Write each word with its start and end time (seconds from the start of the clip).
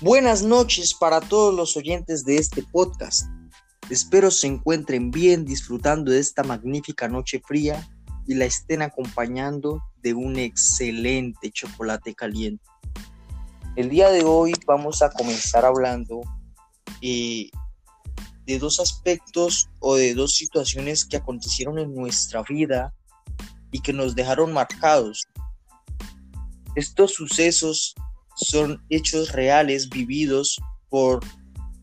Buenas 0.00 0.44
noches 0.44 0.94
para 0.94 1.20
todos 1.20 1.52
los 1.52 1.76
oyentes 1.76 2.24
de 2.24 2.36
este 2.36 2.62
podcast. 2.62 3.26
Espero 3.90 4.30
se 4.30 4.46
encuentren 4.46 5.10
bien 5.10 5.44
disfrutando 5.44 6.12
de 6.12 6.20
esta 6.20 6.44
magnífica 6.44 7.08
noche 7.08 7.42
fría 7.44 7.84
y 8.24 8.34
la 8.34 8.44
estén 8.44 8.82
acompañando 8.82 9.82
de 9.96 10.14
un 10.14 10.38
excelente 10.38 11.50
chocolate 11.50 12.14
caliente. 12.14 12.62
El 13.74 13.90
día 13.90 14.10
de 14.10 14.22
hoy 14.22 14.52
vamos 14.68 15.02
a 15.02 15.10
comenzar 15.10 15.64
hablando 15.64 16.20
eh, 17.02 17.50
de 18.46 18.58
dos 18.60 18.78
aspectos 18.78 19.68
o 19.80 19.96
de 19.96 20.14
dos 20.14 20.36
situaciones 20.36 21.04
que 21.04 21.16
acontecieron 21.16 21.76
en 21.80 21.92
nuestra 21.92 22.44
vida 22.44 22.94
y 23.72 23.80
que 23.80 23.92
nos 23.92 24.14
dejaron 24.14 24.52
marcados. 24.52 25.24
Estos 26.76 27.14
sucesos 27.14 27.96
son 28.38 28.82
hechos 28.88 29.32
reales 29.32 29.88
vividos 29.88 30.60
por 30.88 31.20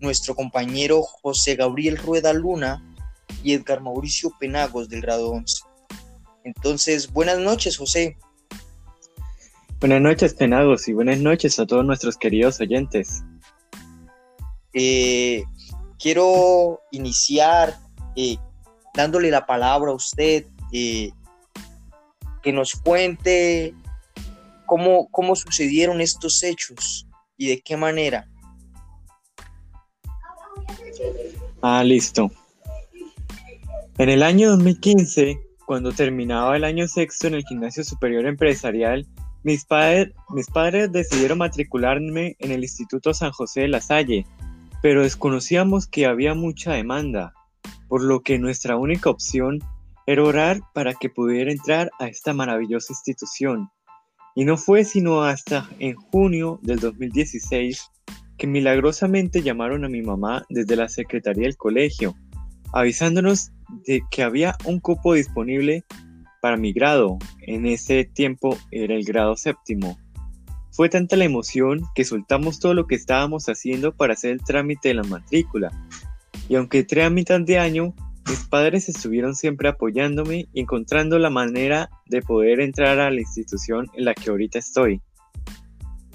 nuestro 0.00 0.34
compañero 0.34 1.02
José 1.02 1.56
Gabriel 1.56 1.98
Rueda 1.98 2.32
Luna 2.32 2.82
y 3.42 3.52
Edgar 3.52 3.80
Mauricio 3.80 4.32
Penagos 4.38 4.88
del 4.88 5.00
grado 5.00 5.30
11. 5.30 5.64
Entonces, 6.44 7.12
buenas 7.12 7.38
noches, 7.38 7.76
José. 7.76 8.16
Buenas 9.80 10.00
noches, 10.00 10.34
Penagos, 10.34 10.88
y 10.88 10.92
buenas 10.92 11.18
noches 11.18 11.58
a 11.58 11.66
todos 11.66 11.84
nuestros 11.84 12.16
queridos 12.16 12.60
oyentes. 12.60 13.22
Eh, 14.72 15.44
quiero 15.98 16.80
iniciar 16.90 17.76
eh, 18.16 18.36
dándole 18.94 19.30
la 19.30 19.46
palabra 19.46 19.90
a 19.90 19.94
usted, 19.94 20.46
eh, 20.72 21.10
que 22.42 22.52
nos 22.52 22.74
cuente 22.74 23.74
cómo, 24.66 25.08
cómo 25.10 25.36
sucedieron 25.36 26.00
estos 26.00 26.42
hechos 26.42 27.06
y 27.36 27.48
de 27.48 27.60
qué 27.60 27.76
manera. 27.76 28.28
Ah, 31.62 31.82
listo. 31.82 32.30
En 33.96 34.08
el 34.08 34.22
año 34.22 34.50
2015, 34.50 35.38
cuando 35.66 35.92
terminaba 35.92 36.56
el 36.56 36.64
año 36.64 36.88
sexto 36.88 37.26
en 37.26 37.34
el 37.34 37.44
Gimnasio 37.44 37.84
Superior 37.84 38.26
Empresarial, 38.26 39.06
mis, 39.44 39.66
mis 40.30 40.46
padres 40.50 40.92
decidieron 40.92 41.38
matricularme 41.38 42.36
en 42.38 42.50
el 42.50 42.62
Instituto 42.62 43.14
San 43.14 43.30
José 43.30 43.62
de 43.62 43.68
la 43.68 43.80
Salle, 43.80 44.26
pero 44.82 45.02
desconocíamos 45.02 45.86
que 45.86 46.06
había 46.06 46.34
mucha 46.34 46.72
demanda, 46.72 47.32
por 47.88 48.02
lo 48.02 48.20
que 48.20 48.38
nuestra 48.38 48.76
única 48.76 49.10
opción 49.10 49.60
era 50.06 50.22
orar 50.22 50.60
para 50.74 50.94
que 50.94 51.08
pudiera 51.08 51.50
entrar 51.50 51.90
a 51.98 52.08
esta 52.08 52.34
maravillosa 52.34 52.92
institución. 52.92 53.70
Y 54.34 54.44
no 54.44 54.56
fue 54.56 54.84
sino 54.84 55.22
hasta 55.22 55.68
en 55.78 55.94
junio 55.94 56.58
del 56.62 56.80
2016 56.80 57.90
que 58.36 58.46
milagrosamente 58.46 59.42
llamaron 59.42 59.84
a 59.84 59.88
mi 59.88 60.02
mamá 60.02 60.44
desde 60.48 60.76
la 60.76 60.88
secretaría 60.88 61.44
del 61.44 61.56
colegio, 61.56 62.16
avisándonos 62.72 63.52
de 63.86 64.02
que 64.10 64.22
había 64.22 64.56
un 64.64 64.80
cupo 64.80 65.14
disponible 65.14 65.84
para 66.42 66.56
mi 66.56 66.72
grado. 66.72 67.18
En 67.42 67.66
ese 67.66 68.04
tiempo 68.04 68.58
era 68.70 68.94
el 68.94 69.04
grado 69.04 69.36
séptimo. 69.36 69.96
Fue 70.72 70.88
tanta 70.88 71.16
la 71.16 71.24
emoción 71.24 71.82
que 71.94 72.04
soltamos 72.04 72.58
todo 72.58 72.74
lo 72.74 72.86
que 72.86 72.96
estábamos 72.96 73.48
haciendo 73.48 73.96
para 73.96 74.14
hacer 74.14 74.32
el 74.32 74.42
trámite 74.42 74.88
de 74.88 74.94
la 74.94 75.04
matrícula. 75.04 75.70
Y 76.48 76.56
aunque 76.56 76.80
entré 76.80 77.04
a 77.04 77.10
mitad 77.10 77.40
de 77.40 77.58
año, 77.58 77.94
mis 78.28 78.40
padres 78.48 78.88
estuvieron 78.88 79.34
siempre 79.34 79.68
apoyándome 79.68 80.48
y 80.52 80.60
encontrando 80.60 81.18
la 81.18 81.30
manera 81.30 81.90
de 82.06 82.22
poder 82.22 82.60
entrar 82.60 82.98
a 83.00 83.10
la 83.10 83.20
institución 83.20 83.90
en 83.94 84.06
la 84.06 84.14
que 84.14 84.30
ahorita 84.30 84.58
estoy. 84.58 85.02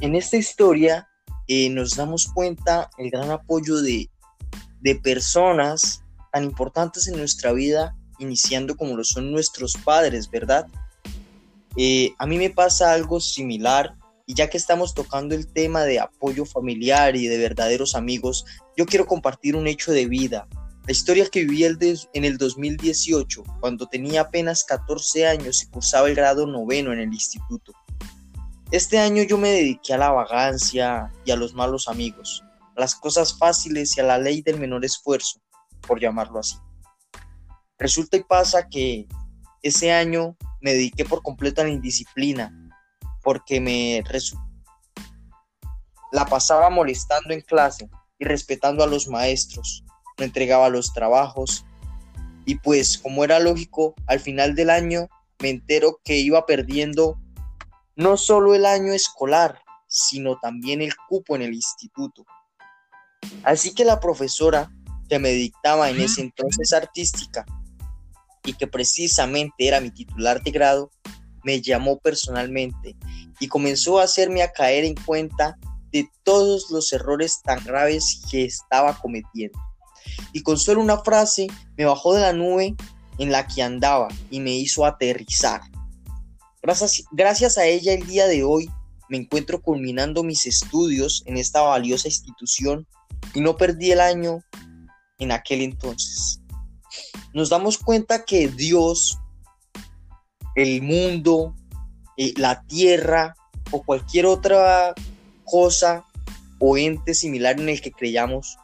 En 0.00 0.14
esta 0.14 0.36
historia 0.36 1.08
eh, 1.48 1.68
nos 1.70 1.96
damos 1.96 2.28
cuenta 2.28 2.90
el 2.98 3.10
gran 3.10 3.30
apoyo 3.30 3.80
de, 3.82 4.10
de 4.80 4.94
personas 4.96 6.02
tan 6.32 6.44
importantes 6.44 7.08
en 7.08 7.16
nuestra 7.16 7.52
vida, 7.52 7.96
iniciando 8.18 8.76
como 8.76 8.96
lo 8.96 9.04
son 9.04 9.32
nuestros 9.32 9.74
padres, 9.74 10.30
¿verdad? 10.30 10.66
Eh, 11.76 12.12
a 12.18 12.26
mí 12.26 12.38
me 12.38 12.50
pasa 12.50 12.92
algo 12.92 13.20
similar 13.20 13.94
y 14.26 14.34
ya 14.34 14.50
que 14.50 14.58
estamos 14.58 14.94
tocando 14.94 15.34
el 15.34 15.46
tema 15.46 15.84
de 15.84 16.00
apoyo 16.00 16.44
familiar 16.44 17.16
y 17.16 17.26
de 17.28 17.38
verdaderos 17.38 17.94
amigos, 17.94 18.44
yo 18.76 18.84
quiero 18.84 19.06
compartir 19.06 19.56
un 19.56 19.66
hecho 19.66 19.92
de 19.92 20.06
vida, 20.06 20.46
la 20.88 20.92
historia 20.92 21.28
que 21.28 21.44
viví 21.44 21.64
en 22.14 22.24
el 22.24 22.38
2018, 22.38 23.44
cuando 23.60 23.86
tenía 23.88 24.22
apenas 24.22 24.64
14 24.64 25.26
años 25.26 25.62
y 25.62 25.66
cursaba 25.66 26.08
el 26.08 26.14
grado 26.14 26.46
noveno 26.46 26.94
en 26.94 27.00
el 27.00 27.12
instituto. 27.12 27.74
Este 28.70 28.98
año 28.98 29.22
yo 29.22 29.36
me 29.36 29.50
dediqué 29.50 29.92
a 29.92 29.98
la 29.98 30.12
vagancia 30.12 31.12
y 31.26 31.30
a 31.30 31.36
los 31.36 31.52
malos 31.52 31.88
amigos, 31.88 32.42
a 32.74 32.80
las 32.80 32.94
cosas 32.94 33.36
fáciles 33.36 33.98
y 33.98 34.00
a 34.00 34.04
la 34.04 34.16
ley 34.16 34.40
del 34.40 34.58
menor 34.58 34.82
esfuerzo, 34.82 35.38
por 35.86 36.00
llamarlo 36.00 36.38
así. 36.38 36.56
Resulta 37.78 38.16
y 38.16 38.24
pasa 38.24 38.66
que 38.66 39.06
ese 39.62 39.92
año 39.92 40.38
me 40.62 40.72
dediqué 40.72 41.04
por 41.04 41.20
completo 41.20 41.60
a 41.60 41.64
la 41.64 41.70
indisciplina, 41.70 42.50
porque 43.22 43.60
me 43.60 44.02
la 46.12 46.24
pasaba 46.24 46.70
molestando 46.70 47.34
en 47.34 47.42
clase 47.42 47.90
y 48.18 48.24
respetando 48.24 48.82
a 48.82 48.86
los 48.86 49.06
maestros, 49.06 49.84
no 50.18 50.24
entregaba 50.24 50.68
los 50.68 50.92
trabajos. 50.92 51.64
Y 52.44 52.56
pues, 52.56 52.98
como 52.98 53.24
era 53.24 53.38
lógico, 53.38 53.94
al 54.06 54.20
final 54.20 54.54
del 54.54 54.70
año 54.70 55.08
me 55.40 55.50
entero 55.50 56.00
que 56.04 56.16
iba 56.16 56.44
perdiendo 56.46 57.18
no 57.94 58.16
solo 58.16 58.54
el 58.54 58.66
año 58.66 58.92
escolar, 58.92 59.60
sino 59.86 60.38
también 60.40 60.82
el 60.82 60.94
cupo 61.08 61.36
en 61.36 61.42
el 61.42 61.54
instituto. 61.54 62.24
Así 63.44 63.74
que 63.74 63.84
la 63.84 64.00
profesora 64.00 64.70
que 65.08 65.18
me 65.18 65.30
dictaba 65.30 65.90
en 65.90 66.00
ese 66.00 66.20
entonces 66.20 66.72
artística 66.72 67.46
y 68.44 68.54
que 68.54 68.66
precisamente 68.66 69.66
era 69.66 69.80
mi 69.80 69.90
titular 69.90 70.42
de 70.42 70.50
grado, 70.50 70.90
me 71.44 71.60
llamó 71.60 71.98
personalmente 71.98 72.96
y 73.40 73.48
comenzó 73.48 73.98
a 73.98 74.04
hacerme 74.04 74.42
a 74.42 74.52
caer 74.52 74.84
en 74.84 74.94
cuenta 74.94 75.56
de 75.92 76.08
todos 76.22 76.70
los 76.70 76.92
errores 76.92 77.40
tan 77.42 77.62
graves 77.64 78.22
que 78.30 78.44
estaba 78.44 78.98
cometiendo 78.98 79.58
y 80.32 80.42
con 80.42 80.58
solo 80.58 80.80
una 80.80 80.98
frase 80.98 81.46
me 81.76 81.84
bajó 81.84 82.14
de 82.14 82.22
la 82.22 82.32
nube 82.32 82.76
en 83.18 83.32
la 83.32 83.46
que 83.46 83.62
andaba 83.62 84.08
y 84.30 84.40
me 84.40 84.52
hizo 84.52 84.84
aterrizar. 84.84 85.60
Gracias, 87.12 87.58
a 87.58 87.66
ella 87.66 87.94
el 87.94 88.06
día 88.06 88.26
de 88.26 88.44
hoy 88.44 88.70
me 89.08 89.16
encuentro 89.16 89.62
culminando 89.62 90.22
mis 90.22 90.44
estudios 90.46 91.22
en 91.26 91.36
esta 91.36 91.62
valiosa 91.62 92.08
institución 92.08 92.86
y 93.34 93.40
no 93.40 93.56
perdí 93.56 93.92
el 93.92 94.00
año 94.00 94.40
en 95.18 95.32
aquel 95.32 95.62
entonces. 95.62 96.40
Nos 97.32 97.48
damos 97.48 97.78
cuenta 97.78 98.24
que 98.24 98.48
Dios, 98.48 99.18
el 100.56 100.82
mundo, 100.82 101.54
eh, 102.16 102.34
la 102.36 102.62
tierra 102.64 103.34
o 103.70 103.82
cualquier 103.82 104.26
otra 104.26 104.94
cosa 105.44 106.04
o 106.58 106.76
ente 106.76 107.14
similar 107.14 107.58
en 107.58 107.68
el 107.68 107.80
que 107.80 107.92
creyamos 107.92 108.58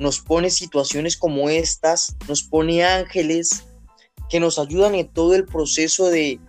nos 0.00 0.18
pone 0.18 0.48
situaciones 0.48 1.16
como 1.16 1.50
estas, 1.50 2.16
nos 2.26 2.42
pone 2.42 2.82
ángeles 2.82 3.66
que 4.30 4.40
nos 4.40 4.58
ayudan 4.58 4.94
en 4.94 5.06
todo 5.06 5.34
el 5.34 5.44
proceso 5.44 6.06
de, 6.06 6.40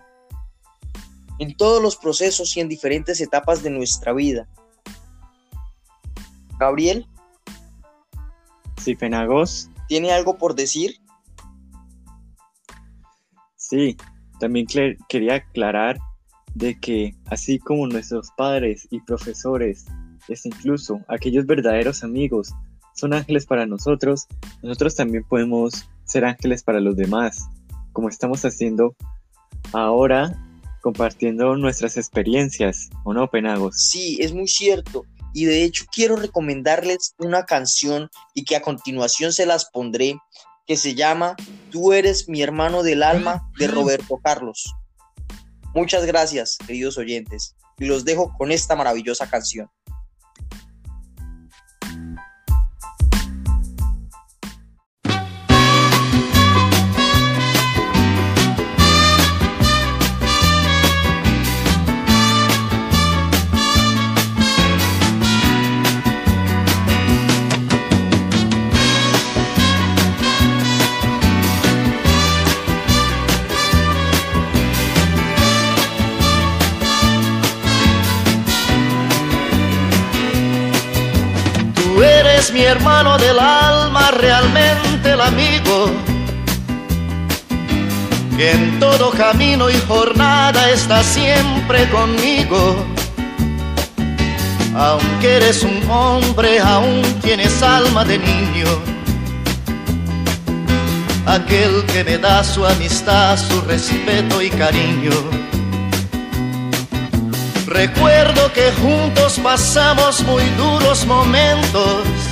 en 1.38 1.54
todos 1.54 1.82
los 1.82 1.96
procesos 1.96 2.56
y 2.56 2.60
en 2.60 2.70
diferentes 2.70 3.20
etapas 3.20 3.62
de 3.62 3.68
nuestra 3.68 4.14
vida. 4.14 4.48
Gabriel. 6.58 7.06
Sí, 8.78 8.96
Penagos. 8.96 9.68
¿Tiene 9.86 10.12
algo 10.12 10.38
por 10.38 10.54
decir? 10.54 10.96
Sí, 13.56 13.98
también 14.40 14.66
quería 15.10 15.34
aclarar 15.34 15.98
de 16.54 16.80
que 16.80 17.14
así 17.26 17.58
como 17.58 17.86
nuestros 17.86 18.30
padres 18.34 18.88
y 18.90 19.00
profesores, 19.00 19.84
es 20.28 20.46
incluso 20.46 21.00
aquellos 21.08 21.44
verdaderos 21.44 22.02
amigos, 22.02 22.54
son 22.94 23.14
ángeles 23.14 23.46
para 23.46 23.66
nosotros, 23.66 24.26
nosotros 24.62 24.94
también 24.94 25.24
podemos 25.24 25.88
ser 26.04 26.24
ángeles 26.24 26.62
para 26.62 26.80
los 26.80 26.96
demás, 26.96 27.48
como 27.92 28.08
estamos 28.08 28.44
haciendo 28.44 28.94
ahora 29.72 30.36
compartiendo 30.82 31.56
nuestras 31.56 31.96
experiencias, 31.96 32.90
¿o 33.04 33.14
no, 33.14 33.30
Penagos? 33.30 33.76
Sí, 33.88 34.18
es 34.20 34.34
muy 34.34 34.48
cierto. 34.48 35.06
Y 35.32 35.46
de 35.46 35.64
hecho 35.64 35.84
quiero 35.90 36.16
recomendarles 36.16 37.14
una 37.18 37.44
canción 37.44 38.10
y 38.34 38.44
que 38.44 38.56
a 38.56 38.62
continuación 38.62 39.32
se 39.32 39.46
las 39.46 39.70
pondré, 39.70 40.18
que 40.66 40.76
se 40.76 40.94
llama 40.94 41.36
Tú 41.70 41.92
eres 41.92 42.28
mi 42.28 42.42
hermano 42.42 42.82
del 42.82 43.02
alma 43.02 43.48
de 43.58 43.68
Roberto 43.68 44.18
Carlos. 44.22 44.74
Muchas 45.74 46.04
gracias, 46.04 46.58
queridos 46.66 46.98
oyentes, 46.98 47.56
y 47.78 47.86
los 47.86 48.04
dejo 48.04 48.34
con 48.36 48.52
esta 48.52 48.76
maravillosa 48.76 49.30
canción. 49.30 49.70
Eres 82.42 82.52
mi 82.52 82.62
hermano 82.62 83.18
del 83.18 83.38
alma, 83.38 84.10
realmente 84.10 85.12
el 85.12 85.20
amigo, 85.20 85.90
que 88.36 88.50
en 88.50 88.80
todo 88.80 89.10
camino 89.10 89.70
y 89.70 89.78
jornada 89.86 90.70
está 90.70 91.02
siempre 91.02 91.88
conmigo. 91.90 92.84
Aunque 94.74 95.36
eres 95.36 95.62
un 95.62 95.88
hombre, 95.90 96.58
aún 96.58 97.02
tienes 97.22 97.62
alma 97.62 98.04
de 98.04 98.18
niño. 98.18 98.66
Aquel 101.26 101.84
que 101.86 102.02
me 102.02 102.18
da 102.18 102.42
su 102.42 102.66
amistad, 102.66 103.38
su 103.38 103.60
respeto 103.60 104.42
y 104.42 104.50
cariño. 104.50 105.12
Recuerdo 107.66 108.52
que 108.52 108.72
juntos 108.82 109.38
pasamos 109.42 110.22
muy 110.24 110.44
duros 110.56 111.06
momentos 111.06 112.31